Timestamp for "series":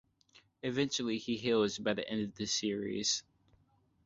2.47-3.21